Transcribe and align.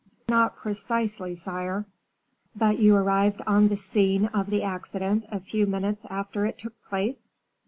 "Not 0.29 0.55
precisely, 0.55 1.35
sire." 1.35 1.85
"But 2.55 2.79
you 2.79 2.95
arrived 2.95 3.43
on 3.45 3.67
the 3.67 3.75
scene 3.77 4.25
of 4.33 4.49
the 4.49 4.63
accident, 4.63 5.27
a 5.31 5.39
few 5.39 5.67
minutes 5.67 6.07
after 6.09 6.43
it 6.47 6.57
took 6.57 6.73
place?" 6.83 7.35